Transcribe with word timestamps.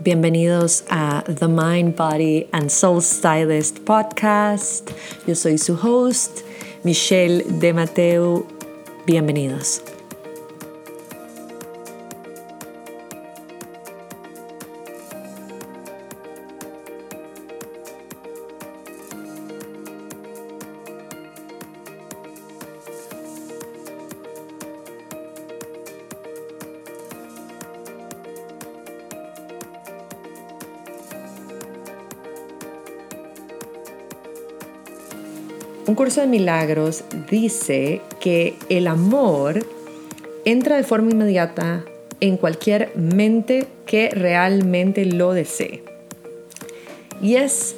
Bienvenidos 0.00 0.84
a 0.90 1.24
The 1.26 1.48
Mind, 1.48 1.96
Body 1.96 2.46
and 2.52 2.70
Soul 2.70 3.02
Stylist 3.02 3.80
podcast. 3.80 4.88
Yo 5.26 5.34
soy 5.34 5.58
su 5.58 5.74
host, 5.74 6.42
Michelle 6.84 7.42
de 7.58 7.72
Mateo. 7.72 8.46
Bienvenidos. 9.06 9.82
Un 35.88 35.94
curso 35.94 36.20
de 36.20 36.26
milagros 36.26 37.02
dice 37.30 38.02
que 38.20 38.58
el 38.68 38.88
amor 38.88 39.66
entra 40.44 40.76
de 40.76 40.82
forma 40.82 41.12
inmediata 41.12 41.82
en 42.20 42.36
cualquier 42.36 42.94
mente 42.94 43.66
que 43.86 44.10
realmente 44.10 45.06
lo 45.06 45.32
desee. 45.32 45.82
Y 47.22 47.36
es 47.36 47.74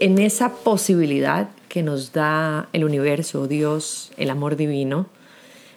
en 0.00 0.18
esa 0.20 0.54
posibilidad 0.54 1.50
que 1.68 1.82
nos 1.82 2.14
da 2.14 2.70
el 2.72 2.82
universo, 2.82 3.46
Dios, 3.46 4.10
el 4.16 4.30
amor 4.30 4.56
divino, 4.56 5.06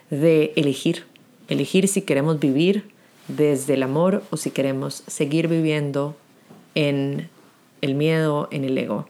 de 0.08 0.54
elegir. 0.56 1.04
Elegir 1.48 1.86
si 1.86 2.00
queremos 2.00 2.40
vivir 2.40 2.84
desde 3.28 3.74
el 3.74 3.82
amor 3.82 4.22
o 4.30 4.38
si 4.38 4.52
queremos 4.52 5.02
seguir 5.06 5.48
viviendo 5.48 6.16
en 6.74 7.28
el 7.82 7.94
miedo, 7.94 8.48
en 8.50 8.64
el 8.64 8.78
ego. 8.78 9.06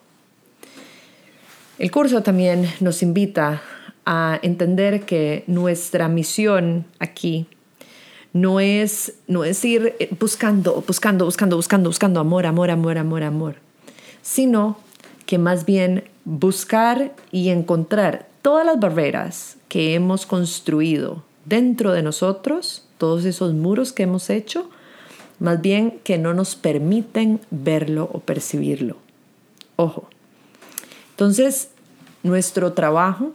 El 1.79 1.93
curso 1.93 2.25
también 2.25 2.69
nos 2.81 3.03
invita 3.03 3.63
a 4.05 4.41
entender 4.43 5.03
que 5.03 5.45
nuestra 5.47 6.09
misión 6.09 6.87
aquí 6.99 7.47
no 8.33 8.59
es, 8.59 9.15
no 9.29 9.45
es 9.45 9.65
ir 9.65 9.95
buscando, 10.19 10.83
buscando, 10.85 11.25
buscando, 11.25 11.55
buscando, 11.55 11.89
buscando 11.89 12.19
amor, 12.19 12.47
amor, 12.47 12.71
amor, 12.71 12.99
amor, 12.99 13.23
amor, 13.23 13.57
sino 14.23 14.77
que 15.25 15.39
más 15.39 15.67
bien 15.67 16.05
buscar 16.25 17.15
y 17.31 17.51
encontrar 17.51 18.27
todas 18.43 18.67
las 18.67 18.81
barreras 18.81 19.57
que 19.69 19.95
hemos 19.95 20.27
construido 20.27 21.23
dentro 21.45 21.93
de 21.93 22.03
nosotros, 22.03 22.87
todos 22.99 23.25
esos 23.25 23.55
muros 23.55 23.93
que 23.93 24.03
hemos 24.03 24.31
hecho, 24.31 24.69
más 25.39 25.61
bien 25.61 26.01
que 26.03 26.19
no 26.19 26.35
nos 26.35 26.57
permiten 26.57 27.41
verlo 27.51 28.11
o 28.13 28.19
percibirlo. 28.19 28.97
Ojo, 29.77 30.09
entonces, 31.19 31.71
nuestro 32.23 32.75
trabajo 32.75 33.33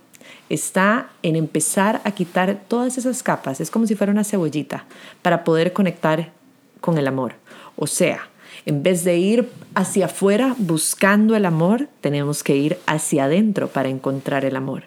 está 0.48 1.10
en 1.22 1.36
empezar 1.36 2.00
a 2.06 2.12
quitar 2.12 2.62
todas 2.70 2.98
esas 2.98 3.24
capas. 3.24 3.60
Es 3.60 3.70
como 3.70 3.88
si 3.88 3.96
fuera 3.96 4.14
una 4.14 4.24
cebollita 4.24 4.86
para 5.22 5.44
poder 5.44 5.74
conectar 5.74 6.32
con 6.80 6.98
el 6.98 7.08
amor. 7.08 7.34
O 7.76 7.86
sea, 7.86 8.30
en 8.66 8.84
vez 8.84 9.04
de 9.04 9.18
ir 9.18 9.50
hacia 9.76 10.06
afuera 10.06 10.56
buscando 10.60 11.36
el 11.36 11.46
amor, 11.46 11.90
tenemos 12.00 12.42
que 12.42 12.56
ir 12.56 12.80
hacia 12.86 13.26
adentro 13.26 13.68
para 13.68 13.90
encontrar 13.90 14.46
el 14.46 14.56
amor. 14.56 14.84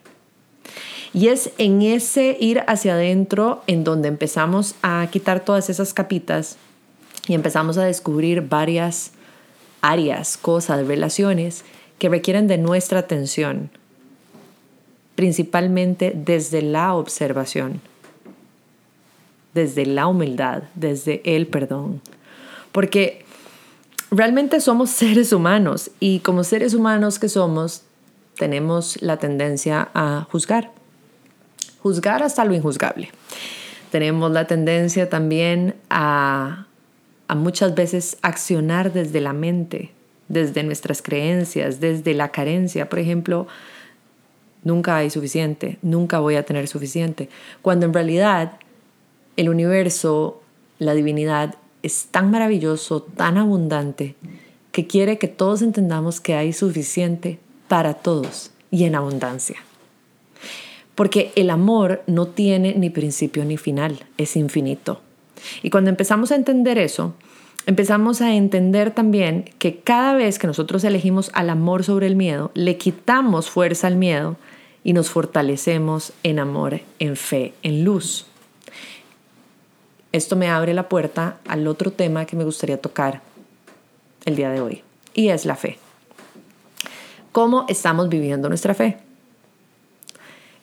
Y 1.12 1.28
es 1.28 1.50
en 1.58 1.82
ese 1.82 2.38
ir 2.40 2.64
hacia 2.66 2.94
adentro 2.94 3.62
en 3.66 3.84
donde 3.84 4.08
empezamos 4.08 4.74
a 4.80 5.06
quitar 5.12 5.40
todas 5.40 5.68
esas 5.68 5.92
capitas 5.92 6.56
y 7.28 7.34
empezamos 7.34 7.76
a 7.76 7.84
descubrir 7.84 8.40
varias 8.40 9.10
áreas, 9.82 10.38
cosas, 10.38 10.86
relaciones 10.86 11.62
que 11.98 12.08
requieren 12.08 12.46
de 12.46 12.58
nuestra 12.58 13.00
atención, 13.00 13.70
principalmente 15.14 16.12
desde 16.14 16.62
la 16.62 16.94
observación, 16.94 17.80
desde 19.54 19.86
la 19.86 20.06
humildad, 20.06 20.64
desde 20.74 21.22
el 21.24 21.46
perdón. 21.46 22.02
Porque 22.72 23.24
realmente 24.10 24.60
somos 24.60 24.90
seres 25.02 25.32
humanos 25.32 25.90
y 25.98 26.20
como 26.20 26.44
seres 26.44 26.74
humanos 26.74 27.18
que 27.18 27.28
somos, 27.28 27.82
tenemos 28.36 29.00
la 29.00 29.16
tendencia 29.16 29.88
a 29.94 30.26
juzgar, 30.30 30.70
juzgar 31.82 32.22
hasta 32.22 32.44
lo 32.44 32.54
injuzgable. 32.54 33.10
Tenemos 33.90 34.30
la 34.30 34.46
tendencia 34.46 35.08
también 35.08 35.74
a, 35.88 36.66
a 37.28 37.34
muchas 37.34 37.74
veces 37.74 38.18
accionar 38.20 38.92
desde 38.92 39.22
la 39.22 39.32
mente, 39.32 39.92
desde 40.28 40.62
nuestras 40.62 41.02
creencias, 41.02 41.80
desde 41.80 42.14
la 42.14 42.30
carencia. 42.30 42.88
Por 42.88 42.98
ejemplo, 42.98 43.46
nunca 44.64 44.96
hay 44.96 45.10
suficiente, 45.10 45.78
nunca 45.82 46.18
voy 46.18 46.36
a 46.36 46.44
tener 46.44 46.68
suficiente. 46.68 47.28
Cuando 47.62 47.86
en 47.86 47.94
realidad 47.94 48.58
el 49.36 49.48
universo, 49.48 50.42
la 50.78 50.94
divinidad, 50.94 51.54
es 51.82 52.06
tan 52.10 52.30
maravilloso, 52.30 53.02
tan 53.02 53.38
abundante, 53.38 54.16
que 54.72 54.86
quiere 54.86 55.18
que 55.18 55.28
todos 55.28 55.62
entendamos 55.62 56.20
que 56.20 56.34
hay 56.34 56.52
suficiente 56.52 57.38
para 57.68 57.94
todos 57.94 58.50
y 58.70 58.84
en 58.84 58.94
abundancia. 58.94 59.56
Porque 60.94 61.32
el 61.36 61.50
amor 61.50 62.02
no 62.06 62.28
tiene 62.28 62.74
ni 62.74 62.90
principio 62.90 63.44
ni 63.44 63.56
final, 63.56 64.04
es 64.18 64.36
infinito. 64.36 65.00
Y 65.62 65.70
cuando 65.70 65.90
empezamos 65.90 66.32
a 66.32 66.36
entender 66.36 66.78
eso, 66.78 67.14
empezamos 67.66 68.20
a 68.22 68.34
entender 68.34 68.92
también 68.92 69.50
que 69.58 69.80
cada 69.80 70.14
vez 70.14 70.38
que 70.38 70.46
nosotros 70.46 70.84
elegimos 70.84 71.30
al 71.34 71.50
amor 71.50 71.84
sobre 71.84 72.06
el 72.06 72.16
miedo, 72.16 72.52
le 72.54 72.78
quitamos 72.78 73.50
fuerza 73.50 73.88
al 73.88 73.96
miedo 73.96 74.36
y 74.84 74.92
nos 74.92 75.10
fortalecemos 75.10 76.12
en 76.22 76.38
amor, 76.38 76.80
en 77.00 77.16
fe, 77.16 77.54
en 77.62 77.84
luz. 77.84 78.26
Esto 80.12 80.36
me 80.36 80.48
abre 80.48 80.72
la 80.72 80.88
puerta 80.88 81.38
al 81.46 81.66
otro 81.66 81.90
tema 81.90 82.24
que 82.24 82.36
me 82.36 82.44
gustaría 82.44 82.80
tocar 82.80 83.20
el 84.24 84.36
día 84.36 84.50
de 84.50 84.60
hoy, 84.60 84.82
y 85.12 85.28
es 85.28 85.44
la 85.44 85.56
fe. 85.56 85.78
¿Cómo 87.32 87.66
estamos 87.68 88.08
viviendo 88.08 88.48
nuestra 88.48 88.74
fe? 88.74 88.96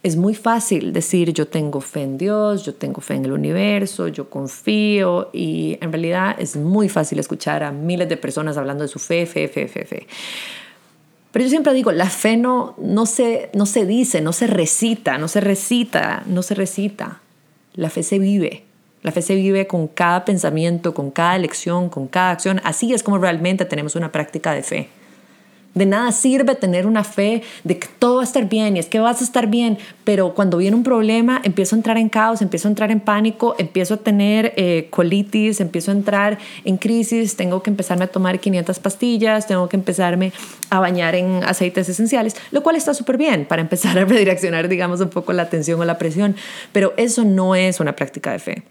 Es 0.03 0.17
muy 0.17 0.35
fácil 0.35 0.91
decir 0.91 1.31
yo 1.31 1.47
tengo 1.47 1.79
fe 1.79 2.01
en 2.01 2.17
Dios, 2.17 2.65
yo 2.65 2.75
tengo 2.75 2.99
fe 2.99 3.15
en 3.15 3.23
el 3.23 3.31
universo, 3.31 4.09
yo 4.09 4.29
confío 4.29 5.29
y 5.31 5.77
en 5.79 5.93
realidad 5.93 6.35
es 6.37 6.57
muy 6.57 6.89
fácil 6.89 7.19
escuchar 7.19 7.63
a 7.63 7.71
miles 7.71 8.09
de 8.09 8.17
personas 8.17 8.57
hablando 8.57 8.83
de 8.83 8.89
su 8.89 8.99
fe, 8.99 9.25
fe, 9.25 9.47
fe, 9.47 9.69
fe, 9.69 9.85
fe. 9.85 10.07
Pero 11.31 11.43
yo 11.43 11.49
siempre 11.49 11.73
digo, 11.73 11.93
la 11.93 12.09
fe 12.09 12.35
no, 12.35 12.75
no, 12.77 13.05
se, 13.05 13.49
no 13.53 13.65
se 13.65 13.85
dice, 13.85 14.19
no 14.19 14.33
se 14.33 14.45
recita, 14.45 15.17
no 15.17 15.29
se 15.29 15.39
recita, 15.39 16.23
no 16.27 16.43
se 16.43 16.53
recita. 16.53 17.21
La 17.73 17.89
fe 17.89 18.03
se 18.03 18.19
vive. 18.19 18.65
La 19.03 19.11
fe 19.11 19.21
se 19.21 19.35
vive 19.35 19.67
con 19.67 19.87
cada 19.87 20.25
pensamiento, 20.25 20.93
con 20.93 21.11
cada 21.11 21.37
elección, 21.37 21.89
con 21.89 22.07
cada 22.07 22.31
acción. 22.31 22.59
Así 22.65 22.93
es 22.93 23.03
como 23.03 23.19
realmente 23.19 23.63
tenemos 23.65 23.95
una 23.95 24.11
práctica 24.11 24.51
de 24.51 24.63
fe. 24.63 24.89
De 25.73 25.85
nada 25.87 26.11
sirve 26.11 26.53
tener 26.55 26.85
una 26.85 27.03
fe 27.03 27.41
de 27.63 27.79
que 27.79 27.87
todo 27.99 28.17
va 28.17 28.21
a 28.21 28.25
estar 28.25 28.47
bien 28.47 28.77
y 28.77 28.79
es 28.79 28.85
que 28.85 28.99
vas 28.99 29.21
a 29.21 29.23
estar 29.23 29.47
bien, 29.47 29.79
pero 30.03 30.35
cuando 30.35 30.57
viene 30.57 30.75
un 30.75 30.83
problema 30.83 31.41
empiezo 31.43 31.75
a 31.75 31.79
entrar 31.79 31.97
en 31.97 32.09
caos, 32.09 32.41
empiezo 32.43 32.67
a 32.67 32.71
entrar 32.71 32.91
en 32.91 32.99
pánico, 32.99 33.55
empiezo 33.57 33.95
a 33.95 33.97
tener 33.97 34.53
eh, 34.55 34.87
colitis, 34.91 35.59
empiezo 35.61 35.89
a 35.89 35.95
entrar 35.95 36.37
en 36.63 36.77
crisis, 36.77 37.35
tengo 37.35 37.63
que 37.63 37.71
empezarme 37.71 38.05
a 38.05 38.07
tomar 38.07 38.39
500 38.39 38.77
pastillas, 38.79 39.47
tengo 39.47 39.67
que 39.67 39.75
empezarme 39.75 40.31
a 40.69 40.79
bañar 40.79 41.15
en 41.15 41.43
aceites 41.43 41.89
esenciales, 41.89 42.35
lo 42.51 42.61
cual 42.61 42.75
está 42.75 42.93
súper 42.93 43.17
bien 43.17 43.45
para 43.45 43.61
empezar 43.61 43.97
a 43.97 44.05
redireccionar, 44.05 44.67
digamos, 44.67 45.01
un 45.01 45.09
poco 45.09 45.33
la 45.33 45.49
tensión 45.49 45.79
o 45.81 45.85
la 45.85 45.97
presión, 45.97 46.35
pero 46.71 46.93
eso 46.97 47.23
no 47.23 47.55
es 47.55 47.79
una 47.79 47.95
práctica 47.95 48.31
de 48.31 48.39
fe. 48.39 48.63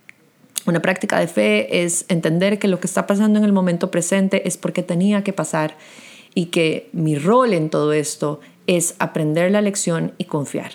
Una 0.64 0.80
práctica 0.80 1.18
de 1.18 1.26
fe 1.26 1.82
es 1.82 2.04
entender 2.08 2.60
que 2.60 2.68
lo 2.68 2.78
que 2.78 2.86
está 2.86 3.08
pasando 3.08 3.38
en 3.38 3.44
el 3.44 3.52
momento 3.52 3.90
presente 3.90 4.46
es 4.46 4.56
porque 4.56 4.84
tenía 4.84 5.24
que 5.24 5.32
pasar 5.32 5.74
y 6.34 6.46
que 6.46 6.88
mi 6.92 7.16
rol 7.16 7.52
en 7.52 7.70
todo 7.70 7.92
esto 7.92 8.40
es 8.66 8.94
aprender 8.98 9.50
la 9.50 9.60
lección 9.60 10.12
y 10.18 10.24
confiar. 10.24 10.72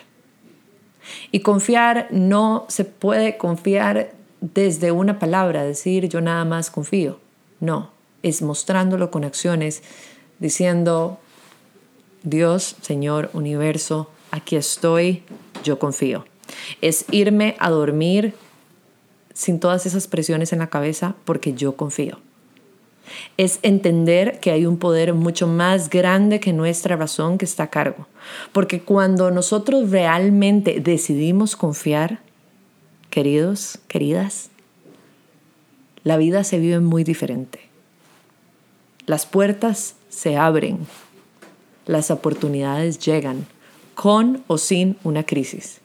Y 1.32 1.40
confiar 1.40 2.08
no 2.12 2.66
se 2.68 2.86
puede 2.86 3.38
confiar 3.38 4.14
desde 4.42 4.92
una 4.92 5.20
palabra, 5.20 5.64
decir 5.64 6.10
yo 6.10 6.22
nada 6.22 6.46
más 6.46 6.70
confío. 6.70 7.20
No, 7.60 7.92
es 8.24 8.42
mostrándolo 8.42 9.10
con 9.10 9.24
acciones, 9.24 9.82
diciendo, 10.40 11.18
Dios, 12.24 12.76
Señor, 12.82 13.30
universo, 13.34 14.10
aquí 14.32 14.56
estoy, 14.58 15.24
yo 15.64 15.80
confío. 15.80 16.26
Es 16.82 17.06
irme 17.10 17.56
a 17.60 17.70
dormir 17.70 18.34
sin 19.34 19.60
todas 19.60 19.86
esas 19.86 20.08
presiones 20.08 20.54
en 20.54 20.60
la 20.60 20.68
cabeza 20.68 21.16
porque 21.26 21.54
yo 21.54 21.76
confío 21.76 22.20
es 23.38 23.60
entender 23.62 24.40
que 24.40 24.52
hay 24.52 24.66
un 24.66 24.78
poder 24.78 25.14
mucho 25.14 25.48
más 25.48 25.90
grande 25.90 26.40
que 26.40 26.54
nuestra 26.54 26.96
razón 26.96 27.38
que 27.38 27.46
está 27.46 27.64
a 27.64 27.70
cargo. 27.70 28.08
Porque 28.52 28.82
cuando 28.82 29.32
nosotros 29.32 29.90
realmente 29.92 30.80
decidimos 30.80 31.56
confiar, 31.56 32.20
queridos, 33.10 33.80
queridas, 33.88 34.50
la 36.04 36.18
vida 36.18 36.44
se 36.44 36.60
vive 36.60 36.80
muy 36.80 37.04
diferente. 37.04 37.60
Las 39.06 39.26
puertas 39.26 39.96
se 40.10 40.38
abren, 40.38 40.80
las 41.86 42.12
oportunidades 42.12 43.00
llegan, 43.00 43.46
con 43.96 44.44
o 44.48 44.58
sin 44.58 44.98
una 45.04 45.24
crisis. 45.24 45.80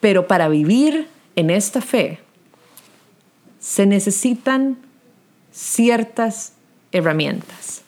Pero 0.00 0.26
para 0.26 0.48
vivir 0.48 1.08
en 1.36 1.50
esta 1.50 1.80
fe 1.80 2.18
se 3.60 3.86
necesitan 3.86 4.76
ciertas 5.54 6.54
herramientas. 6.90 7.82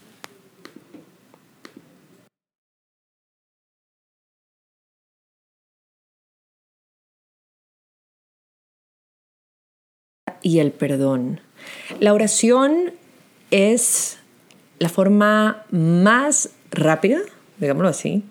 Y 10.43 10.61
el 10.61 10.71
perdón. 10.71 11.41
La 11.99 12.15
oración 12.15 12.93
es 13.51 14.19
la 14.79 14.89
forma 14.89 15.65
más 15.71 16.51
rápida, 16.71 17.19
digámoslo 17.59 17.89
así, 17.89 18.23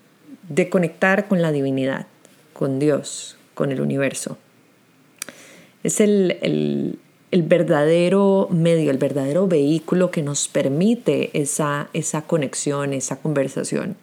de 0.47 0.69
conectar 0.69 1.27
con 1.27 1.41
la 1.41 1.51
divinidad, 1.51 2.07
con 2.53 2.79
Dios, 2.79 3.37
con 3.53 3.73
el 3.73 3.81
universo. 3.81 4.37
Es 5.83 5.99
el, 5.99 6.99
verdadero 7.43 8.47
medio, 8.51 8.91
el 8.91 8.97
verdadero 8.97 9.47
vehículo 9.47 10.11
que 10.11 10.21
nos 10.21 10.47
permite 10.47 11.29
esa, 11.39 11.89
esa 11.93 12.21
conexión, 12.23 12.93
esa 12.93 13.17
conversación. 13.17 13.95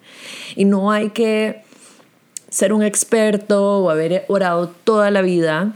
Y 0.57 0.65
no 0.65 0.91
hay 0.91 1.11
que 1.11 1.63
ser 2.49 2.73
un 2.73 2.83
experto 2.83 3.79
o 3.79 3.91
haber 3.91 4.25
orado 4.29 4.69
toda 4.69 5.11
la 5.11 5.23
vida 5.23 5.75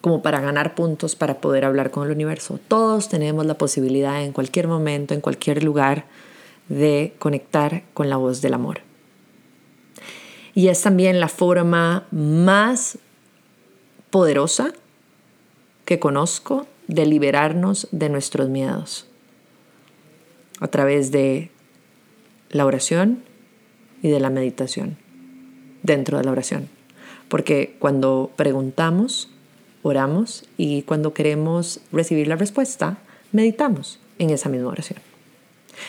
como 0.00 0.20
para 0.20 0.40
ganar 0.40 0.74
puntos 0.74 1.14
para 1.16 1.40
poder 1.40 1.64
hablar 1.64 1.90
con 1.90 2.06
el 2.06 2.12
universo. 2.12 2.58
Todos 2.68 3.08
tenemos 3.08 3.46
la 3.46 3.54
posibilidad 3.54 4.22
en 4.22 4.32
cualquier 4.32 4.68
momento, 4.68 5.14
en 5.14 5.20
cualquier 5.20 5.62
lugar, 5.62 6.04
de 6.68 7.14
conectar 7.18 7.84
con 7.94 8.10
la 8.10 8.16
voz 8.16 8.42
del 8.42 8.54
amor. 8.54 8.80
Y 10.54 10.68
es 10.68 10.82
también 10.82 11.20
la 11.20 11.28
forma 11.28 12.06
más 12.10 12.98
poderosa 14.10 14.72
conozco 15.98 16.66
de 16.88 17.06
liberarnos 17.06 17.88
de 17.90 18.08
nuestros 18.08 18.48
miedos 18.48 19.06
a 20.60 20.68
través 20.68 21.10
de 21.10 21.50
la 22.50 22.66
oración 22.66 23.22
y 24.02 24.10
de 24.10 24.20
la 24.20 24.30
meditación 24.30 24.96
dentro 25.82 26.18
de 26.18 26.24
la 26.24 26.32
oración. 26.32 26.68
Porque 27.28 27.76
cuando 27.78 28.30
preguntamos, 28.36 29.30
oramos 29.82 30.44
y 30.56 30.82
cuando 30.82 31.14
queremos 31.14 31.80
recibir 31.90 32.28
la 32.28 32.36
respuesta, 32.36 32.98
meditamos 33.32 33.98
en 34.18 34.30
esa 34.30 34.48
misma 34.48 34.68
oración. 34.68 35.00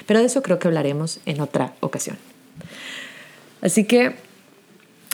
Pero 0.08 0.20
de 0.20 0.26
eso 0.26 0.42
creo 0.42 0.60
que 0.60 0.68
hablaremos 0.68 1.20
en 1.26 1.42
otra 1.42 1.76
ocasión. 1.82 2.18
Así 3.62 3.86
que, 3.86 4.16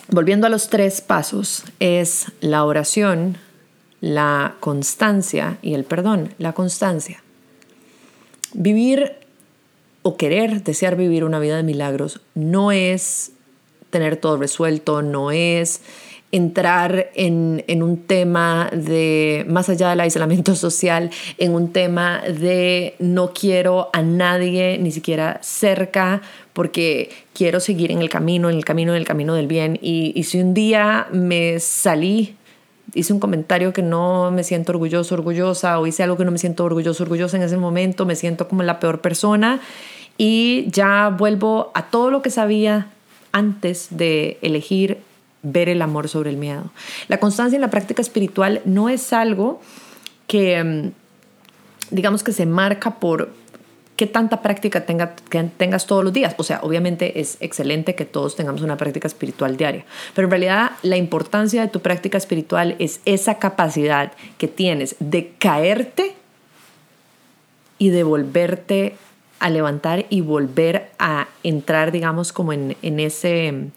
volviendo 0.10 0.48
a 0.48 0.50
los 0.50 0.70
tres 0.70 1.02
pasos, 1.02 1.64
es 1.80 2.28
la 2.42 2.64
oración, 2.64 3.38
la 4.02 4.56
constancia 4.60 5.58
y 5.62 5.74
el 5.74 5.84
perdón. 5.84 6.34
La 6.38 6.54
constancia. 6.54 7.24
Vivir 8.54 9.14
o 10.02 10.18
querer, 10.18 10.64
desear 10.64 10.96
vivir 10.96 11.24
una 11.24 11.40
vida 11.40 11.58
de 11.58 11.64
milagros 11.64 12.22
no 12.34 12.72
es 12.72 13.32
tener 13.90 14.18
todo 14.18 14.38
resuelto, 14.38 15.02
no 15.02 15.32
es 15.32 15.82
entrar 16.32 17.10
en, 17.16 17.64
un 17.82 18.04
tema 18.04 18.70
de, 18.72 19.46
más 19.48 19.70
allá 19.70 19.90
del 19.90 20.00
aislamiento 20.00 20.56
social, 20.56 21.10
en 21.38 21.54
un 21.54 21.74
tema 21.74 22.22
de 22.22 22.96
no 23.00 23.34
quiero 23.34 23.90
a 23.94 24.02
nadie, 24.02 24.78
ni 24.80 24.92
siquiera 24.92 25.40
cerca, 25.42 26.22
porque 26.54 27.10
quiero 27.34 27.60
seguir 27.60 27.92
en 27.92 28.00
el 28.00 28.10
camino, 28.10 28.50
en 28.50 28.58
el 28.58 28.66
camino, 28.66 28.94
en 28.94 29.00
el 29.00 29.06
camino 29.06 29.34
del 29.34 29.48
bien. 29.48 29.80
Y, 29.82 30.14
y 30.16 30.24
si 30.24 30.40
un 30.40 30.54
día 30.54 31.08
me 31.12 31.60
salí, 31.60 32.36
hice 32.94 33.14
un 33.14 33.20
comentario 33.20 33.74
que 33.74 33.82
no 33.82 34.32
me 34.32 34.44
siento 34.44 34.72
orgulloso, 34.72 35.16
orgullosa, 35.16 35.80
o 35.80 35.88
hice 35.88 36.04
algo 36.04 36.18
que 36.18 36.26
no 36.26 36.32
me 36.32 36.38
siento 36.38 36.64
orgulloso, 36.64 37.04
orgullosa 37.04 37.38
en 37.38 37.44
ese 37.44 37.58
momento, 37.58 38.06
me 38.06 38.16
siento 38.16 38.48
como 38.48 38.64
la 38.64 38.80
peor 38.80 39.02
persona 39.02 39.60
y 40.18 40.68
ya 40.72 41.10
vuelvo 41.10 41.72
a 41.74 41.90
todo 41.90 42.12
lo 42.12 42.22
que 42.22 42.30
sabía 42.30 42.88
antes 43.32 43.88
de 43.92 44.38
elegir 44.42 45.00
ver 45.44 45.70
el 45.70 45.82
amor 45.82 46.10
sobre 46.10 46.30
el 46.30 46.38
miedo. 46.38 46.72
La 47.08 47.20
constancia 47.20 47.56
en 47.56 47.62
la 47.62 47.70
práctica 47.70 48.02
espiritual 48.02 48.62
no 48.66 48.90
es 48.90 49.14
algo 49.14 49.62
que, 50.28 50.64
mm, 50.64 50.92
digamos 51.92 52.24
que 52.24 52.34
se 52.34 52.46
marca 52.46 53.00
por 53.00 53.30
qué 54.00 54.08
tanta 54.08 54.42
práctica 54.42 54.86
tenga, 54.86 55.14
que 55.30 55.44
tengas 55.58 55.86
todos 55.86 56.06
los 56.06 56.14
días. 56.14 56.34
O 56.38 56.44
sea, 56.44 56.62
obviamente 56.64 57.20
es 57.20 57.36
excelente 57.42 57.96
que 57.96 58.06
todos 58.06 58.38
tengamos 58.38 58.62
una 58.62 58.78
práctica 58.78 59.10
espiritual 59.10 59.58
diaria, 59.58 59.84
pero 60.16 60.28
en 60.28 60.32
realidad 60.32 60.72
la 60.84 60.96
importancia 60.96 61.62
de 61.62 61.68
tu 61.68 61.82
práctica 61.82 62.18
espiritual 62.18 62.78
es 62.80 63.02
esa 63.04 63.40
capacidad 63.40 64.14
que 64.38 64.48
tienes 64.48 64.96
de 65.00 65.34
caerte 65.38 66.16
y 67.78 67.90
de 67.90 68.04
volverte 68.04 68.96
a 69.42 69.50
levantar 69.50 70.06
y 70.10 70.22
volver 70.22 70.92
a 70.98 71.28
entrar, 71.44 71.92
digamos, 71.92 72.32
como 72.32 72.54
en, 72.54 72.78
en 72.82 73.02
ese 73.02 73.70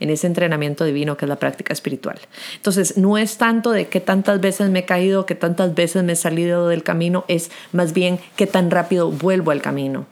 en 0.00 0.10
ese 0.10 0.26
entrenamiento 0.26 0.84
divino 0.84 1.16
que 1.16 1.24
es 1.24 1.28
la 1.28 1.36
práctica 1.36 1.72
espiritual. 1.72 2.18
Entonces, 2.56 2.96
no 2.96 3.18
es 3.18 3.36
tanto 3.36 3.70
de 3.70 3.88
qué 3.88 4.00
tantas 4.00 4.40
veces 4.40 4.70
me 4.70 4.80
he 4.80 4.84
caído, 4.84 5.26
qué 5.26 5.34
tantas 5.34 5.74
veces 5.74 6.04
me 6.04 6.12
he 6.12 6.16
salido 6.16 6.68
del 6.68 6.82
camino, 6.82 7.24
es 7.28 7.50
más 7.72 7.92
bien 7.92 8.18
qué 8.36 8.46
tan 8.46 8.70
rápido 8.70 9.10
vuelvo 9.10 9.50
al 9.50 9.62
camino. 9.62 10.06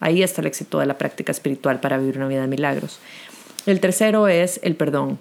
Ahí 0.00 0.22
está 0.22 0.40
el 0.40 0.46
éxito 0.46 0.78
de 0.78 0.86
la 0.86 0.96
práctica 0.96 1.30
espiritual 1.30 1.80
para 1.80 1.98
vivir 1.98 2.16
una 2.16 2.28
vida 2.28 2.40
de 2.40 2.46
milagros. 2.46 2.98
El 3.66 3.80
tercero 3.80 4.28
es 4.28 4.58
el 4.62 4.74
perdón. 4.74 5.18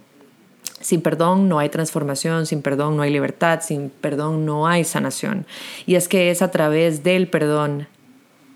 Sin 0.79 1.01
perdón 1.01 1.49
no 1.49 1.59
hay 1.59 1.67
transformación, 1.67 2.45
sin 2.45 2.61
perdón 2.61 2.95
no 2.95 3.03
hay 3.03 3.11
libertad, 3.11 3.59
sin 3.61 3.89
perdón 3.89 4.45
no 4.45 4.67
hay 4.67 4.85
sanación. 4.85 5.45
Y 5.85 5.95
es 5.95 6.07
que 6.07 6.31
es 6.31 6.41
a 6.41 6.51
través 6.51 7.03
del 7.03 7.27
perdón 7.27 7.87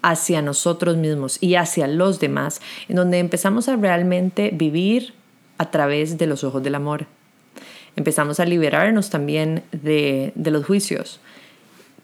hacia 0.04 0.42
nosotros 0.44 0.98
mismos 0.98 1.42
y 1.42 1.56
hacia 1.56 1.88
los 1.88 2.20
demás, 2.20 2.62
en 2.88 2.98
donde 2.98 3.18
empezamos 3.18 3.68
a 3.70 3.76
realmente 3.78 4.52
vivir 4.54 5.14
a 5.58 5.72
través 5.72 6.18
de 6.18 6.28
los 6.28 6.44
ojos 6.44 6.62
del 6.62 6.76
amor. 6.76 7.08
Empezamos 7.96 8.40
a 8.40 8.46
liberarnos 8.46 9.10
también 9.10 9.64
de, 9.72 10.34
los 10.36 10.66
juicios, 10.66 11.20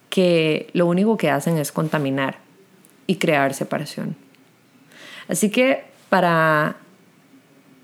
que 0.09 0.69
lo 0.73 0.85
único 0.85 1.17
que 1.17 1.29
hacen 1.29 1.57
es 1.57 1.71
contaminar 1.71 2.39
y 3.05 3.15
crear 3.15 3.53
separación. 3.53 4.15
Así 5.27 5.49
que 5.51 5.83
para 6.09 6.77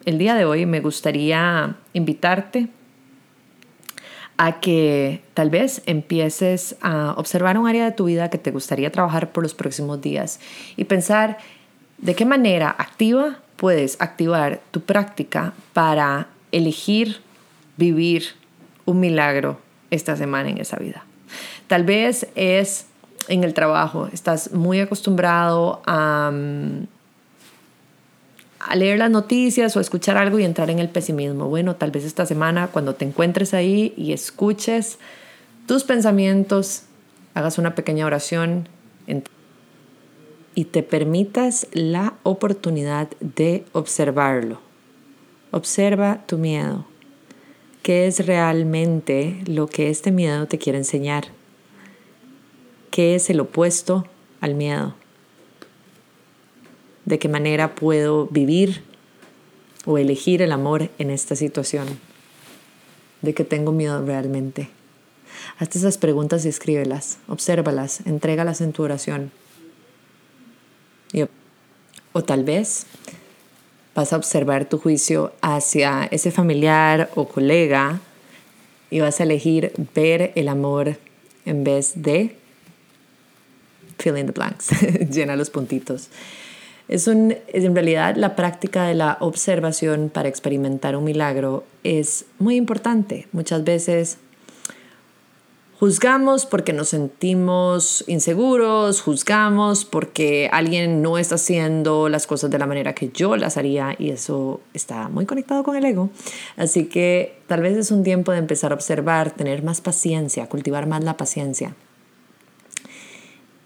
el 0.06 0.18
día 0.18 0.36
de 0.36 0.46
hoy 0.46 0.66
me 0.66 0.80
gustaría 0.80 1.76
invitarte 1.94 2.70
a 4.38 4.60
que 4.60 5.22
tal 5.34 5.50
vez 5.50 5.82
empieces 5.86 6.76
a 6.82 7.14
observar 7.18 7.58
un 7.58 7.68
área 7.68 7.86
de 7.86 7.92
tu 7.92 8.06
vida 8.06 8.30
que 8.30 8.38
te 8.38 8.52
gustaría 8.52 8.92
trabajar 8.92 9.32
por 9.32 9.44
los 9.44 9.54
próximos 9.54 10.02
días 10.02 10.40
y 10.76 10.86
pensar 10.86 11.38
de 11.98 12.16
qué 12.16 12.26
manera 12.26 12.76
activa 12.78 13.40
puedes 13.56 14.00
activar 14.02 14.60
tu 14.72 14.82
práctica 14.82 15.54
para 15.74 16.28
elegir 16.52 17.22
vivir 17.78 18.26
un 18.86 19.00
milagro 19.00 19.60
esta 19.92 20.16
semana 20.16 20.50
en 20.50 20.58
esa 20.60 20.78
vida. 20.78 21.06
Tal 21.68 21.84
vez 21.84 22.28
es 22.36 22.88
en 23.28 23.44
el 23.44 23.54
trabajo, 23.54 24.08
estás 24.12 24.52
muy 24.52 24.80
acostumbrado 24.80 25.82
a 25.86 26.32
mm, 26.32 26.88
a 28.68 28.76
leer 28.76 28.98
las 28.98 29.12
noticias 29.12 29.78
o 29.78 29.80
escuchar 29.80 30.18
algo 30.18 30.40
y 30.40 30.44
entrar 30.44 30.70
en 30.70 30.80
el 30.80 30.90
pesimismo. 30.90 31.48
Bueno, 31.48 31.76
tal 31.76 31.92
vez 31.92 32.04
esta 32.04 32.26
semana 32.26 32.68
cuando 32.68 32.96
te 32.96 33.06
encuentres 33.06 33.54
ahí 33.54 33.94
y 33.96 34.12
escuches 34.12 34.98
tus 35.68 35.84
pensamientos, 35.84 36.84
hagas 37.36 37.58
una 37.58 37.76
pequeña 37.76 38.06
oración 38.06 38.68
y 40.56 40.66
te 40.66 40.84
permitas 40.84 41.68
la 41.74 42.14
oportunidad 42.24 43.10
de 43.20 43.66
observarlo. 43.74 44.60
Observa 45.52 46.24
tu 46.26 46.38
miedo. 46.38 46.86
¿Qué 47.84 48.08
es 48.08 48.26
realmente 48.26 49.44
lo 49.46 49.68
que 49.68 49.92
este 49.92 50.12
miedo 50.12 50.48
te 50.48 50.58
quiere 50.58 50.80
enseñar? 50.80 51.26
¿Qué 52.90 53.14
es 53.14 53.30
el 53.30 53.42
opuesto 53.42 54.08
al 54.42 54.56
miedo? 54.56 54.96
De 57.06 57.20
qué 57.20 57.30
manera 57.30 57.76
puedo 57.76 58.28
vivir 58.28 58.84
o 59.86 59.98
elegir 59.98 60.42
el 60.42 60.52
amor 60.52 60.90
en 60.98 61.12
esta 61.12 61.36
situación, 61.36 62.00
de 63.22 63.34
qué 63.34 63.44
tengo 63.44 63.72
miedo 63.72 64.04
realmente. 64.04 64.70
Hazte 65.58 65.78
esas 65.78 65.98
preguntas 65.98 66.46
y 66.46 66.50
escríbelas, 66.50 67.20
obsérvalas, 67.28 68.02
entrégalas 68.06 68.62
en 68.62 68.74
tu 68.74 68.84
oración. 68.84 69.32
o 72.14 72.24
tal 72.24 72.46
vez 72.46 72.86
vas 73.94 74.14
a 74.14 74.18
observar 74.18 74.70
tu 74.70 74.78
juicio 74.78 75.34
hacia 75.42 76.06
ese 76.06 76.32
familiar 76.32 77.10
o 77.16 77.28
colega 77.28 78.00
y 78.90 79.02
vas 79.02 79.20
a 79.20 79.24
elegir 79.24 79.74
ver 79.94 80.32
el 80.36 80.48
amor 80.48 80.98
en 81.46 81.64
vez 81.66 81.94
de 81.96 82.38
fill 83.98 84.18
in 84.18 84.28
the 84.28 84.32
blanks, 84.32 84.70
llena 85.12 85.36
los 85.36 85.50
puntitos. 85.50 86.10
Es, 86.88 87.08
un, 87.08 87.36
en 87.48 87.74
realidad 87.74 88.16
la 88.16 88.36
práctica 88.36 88.84
de 88.84 88.94
la 88.94 89.18
observación 89.20 90.10
para 90.14 90.30
experimentar 90.30 90.96
un 90.96 91.04
milagro 91.04 91.64
es 91.84 92.26
muy 92.38 92.56
importante. 92.56 93.28
Muchas 93.32 93.64
veces 93.64 94.20
Juzgamos 95.78 96.46
porque 96.46 96.72
nos 96.72 96.88
sentimos 96.90 98.06
inseguros, 98.08 99.02
juzgamos 99.02 99.84
porque 99.84 100.50
alguien 100.54 101.02
no 101.02 101.18
está 101.18 101.36
haciendo 101.36 102.08
las 102.08 102.28
cosas 102.28 102.50
de 102.50 102.58
la 102.58 102.66
manera 102.66 102.96
que 102.96 103.10
yo 103.10 103.36
las 103.36 103.58
haría 103.58 103.94
y 104.00 104.12
eso 104.12 104.62
está 104.74 105.10
muy 105.10 105.26
conectado 105.26 105.64
con 105.64 105.76
el 105.76 105.84
ego. 105.84 106.12
Así 106.56 106.86
que 106.86 107.38
tal 107.48 107.62
vez 107.62 107.76
es 107.76 107.92
un 107.92 108.04
tiempo 108.04 108.32
de 108.32 108.38
empezar 108.38 108.72
a 108.72 108.76
observar, 108.76 109.32
tener 109.32 109.64
más 109.64 109.82
paciencia, 109.82 110.48
cultivar 110.48 110.88
más 110.88 111.04
la 111.04 111.18
paciencia. 111.18 111.76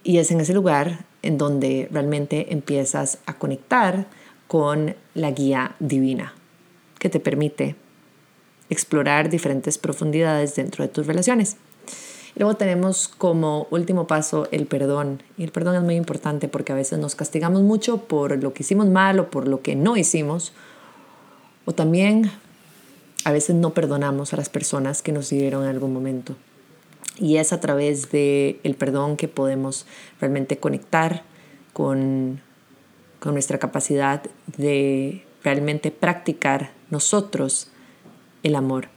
Y 0.03 0.17
es 0.17 0.31
en 0.31 0.39
ese 0.39 0.55
lugar 0.55 1.05
en 1.21 1.37
donde 1.37 1.87
realmente 1.91 2.53
empiezas 2.53 3.19
a 3.25 3.37
conectar 3.37 4.07
con 4.47 4.95
la 5.13 5.31
guía 5.31 5.75
divina 5.79 6.33
que 6.97 7.09
te 7.09 7.19
permite 7.19 7.75
explorar 8.69 9.29
diferentes 9.29 9.77
profundidades 9.77 10.55
dentro 10.55 10.83
de 10.83 10.89
tus 10.89 11.07
relaciones. 11.07 11.57
Luego 12.35 12.55
tenemos 12.55 13.07
como 13.07 13.67
último 13.71 14.07
paso 14.07 14.47
el 14.51 14.65
perdón. 14.65 15.23
Y 15.37 15.43
el 15.43 15.51
perdón 15.51 15.75
es 15.75 15.81
muy 15.81 15.95
importante 15.95 16.47
porque 16.47 16.71
a 16.71 16.75
veces 16.75 16.99
nos 16.99 17.15
castigamos 17.15 17.63
mucho 17.63 18.03
por 18.03 18.41
lo 18.41 18.53
que 18.53 18.63
hicimos 18.63 18.87
mal 18.87 19.19
o 19.19 19.29
por 19.29 19.47
lo 19.47 19.61
que 19.61 19.75
no 19.75 19.97
hicimos. 19.97 20.53
O 21.65 21.73
también 21.73 22.31
a 23.25 23.31
veces 23.31 23.55
no 23.55 23.71
perdonamos 23.73 24.33
a 24.33 24.37
las 24.37 24.49
personas 24.49 25.01
que 25.01 25.11
nos 25.11 25.31
hirieron 25.31 25.63
en 25.63 25.69
algún 25.69 25.93
momento. 25.93 26.35
Y 27.19 27.37
es 27.37 27.53
a 27.53 27.59
través 27.59 28.11
del 28.11 28.59
el 28.63 28.75
perdón 28.75 29.17
que 29.17 29.27
podemos 29.27 29.85
realmente 30.19 30.57
conectar 30.57 31.23
con, 31.73 32.41
con 33.19 33.33
nuestra 33.33 33.59
capacidad 33.59 34.23
de 34.57 35.23
realmente 35.43 35.91
practicar 35.91 36.71
nosotros 36.89 37.69
el 38.43 38.55
amor 38.55 38.87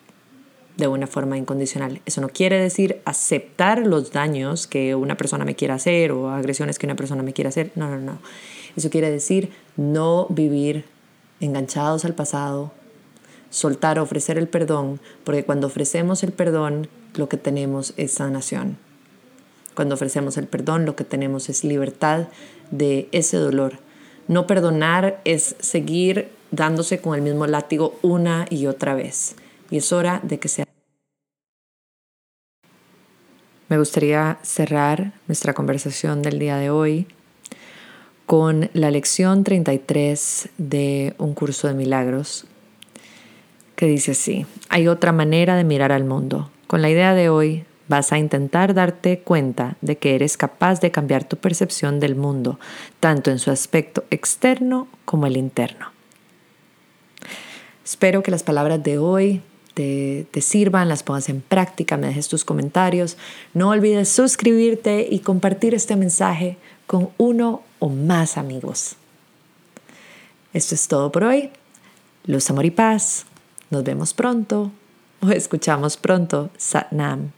de 0.77 0.89
una 0.89 1.07
forma 1.07 1.37
incondicional. 1.37 2.01
Eso 2.07 2.21
no 2.21 2.29
quiere 2.29 2.59
decir 2.59 3.01
aceptar 3.05 3.87
los 3.87 4.13
daños 4.13 4.67
que 4.67 4.95
una 4.95 5.17
persona 5.17 5.45
me 5.45 5.55
quiera 5.55 5.75
hacer 5.75 6.13
o 6.13 6.31
agresiones 6.31 6.79
que 6.79 6.87
una 6.87 6.97
persona 6.97 7.23
me 7.23 7.33
quiera 7.33 7.49
hacer. 7.49 7.73
No, 7.75 7.91
no, 7.91 7.99
no. 7.99 8.19
Eso 8.77 8.89
quiere 8.89 9.11
decir 9.11 9.51
no 9.77 10.27
vivir 10.31 10.87
enganchados 11.41 12.05
al 12.05 12.15
pasado, 12.15 12.73
soltar, 13.53 14.01
ofrecer 14.01 14.39
el 14.39 14.49
perdón, 14.49 14.99
porque 15.23 15.45
cuando 15.45 15.69
ofrecemos 15.69 16.25
el 16.25 16.33
perdón, 16.33 16.89
lo 17.15 17.29
que 17.29 17.37
tenemos 17.37 17.95
es 17.97 18.15
sanación. 18.15 18.79
Cuando 19.75 19.95
ofrecemos 19.95 20.37
el 20.39 20.49
perdón, 20.49 20.87
lo 20.87 20.97
que 20.97 21.05
tenemos 21.05 21.49
es 21.49 21.63
libertad 21.63 22.29
de 22.73 23.09
ese 23.13 23.37
dolor. 23.37 23.79
No 24.27 24.49
perdonar 24.49 25.21
es 25.25 25.55
seguir 25.61 26.31
dándose 26.51 27.01
con 27.01 27.15
el 27.15 27.23
mismo 27.23 27.47
látigo 27.47 27.99
una 28.03 28.47
y 28.51 28.67
otra 28.67 28.95
vez 28.95 29.37
y 29.73 29.79
es 29.79 29.93
hora 29.93 30.21
de 30.23 30.39
que 30.39 30.49
sea. 30.49 30.67
Me 33.69 33.79
gustaría 33.79 34.39
cerrar 34.43 35.15
nuestra 35.27 35.55
conversación 35.55 36.21
del 36.21 36.39
día 36.39 36.59
de 36.59 36.69
hoy 36.69 37.07
con 38.27 38.69
la 38.75 38.91
lección 38.91 39.45
33 39.45 40.51
de 40.59 41.15
un 41.17 41.33
curso 41.33 41.69
de 41.69 41.75
milagros 41.75 42.45
que 43.83 43.89
dice 43.89 44.13
así, 44.13 44.47
hay 44.69 44.87
otra 44.87 45.11
manera 45.11 45.57
de 45.57 45.65
mirar 45.65 45.91
al 45.91 46.05
mundo. 46.05 46.53
Con 46.69 46.83
la 46.83 46.89
idea 46.89 47.15
de 47.15 47.29
hoy 47.31 47.65
vas 47.89 48.13
a 48.13 48.19
intentar 48.19 48.75
darte 48.75 49.19
cuenta 49.19 49.77
de 49.81 49.99
que 49.99 50.15
eres 50.15 50.37
capaz 50.37 50.79
de 50.81 50.93
cambiar 50.93 51.25
tu 51.25 51.37
percepción 51.37 51.99
del 51.99 52.15
mundo, 52.15 52.61
tanto 53.01 53.33
en 53.33 53.41
su 53.41 53.51
aspecto 53.51 54.05
externo 54.13 54.87
como 55.05 55.27
el 55.27 55.37
interno. 55.37 55.91
Espero 57.85 58.23
que 58.23 58.31
las 58.31 58.45
palabras 58.45 58.81
de 58.85 58.99
hoy 58.99 59.43
te, 59.75 60.29
sirvan, 60.41 60.89
las 60.89 61.03
pongas 61.03 61.29
en 61.29 61.41
práctica, 61.41 61.97
me 61.97 62.07
dejes 62.07 62.29
tus 62.29 62.45
comentarios. 62.45 63.17
No 63.53 63.71
olvides 63.71 64.09
suscribirte 64.09 65.09
y 65.11 65.19
compartir 65.19 65.75
este 65.75 65.97
mensaje 65.97 66.57
con 66.87 67.09
uno 67.19 67.63
o 67.81 67.89
más 67.89 68.39
amigos. 68.39 68.95
Esto 70.53 70.77
es 70.77 70.87
todo 70.87 71.11
por 71.11 71.25
hoy. 71.25 71.51
Luz, 72.27 72.49
amor 72.49 72.65
y 72.65 72.71
paz. 72.71 73.27
Nos 73.73 73.83
vemos 73.85 74.13
pronto 74.13 74.71
o 75.23 75.31
escuchamos 75.31 75.97
pronto. 75.97 76.51
Satnam. 76.59 77.33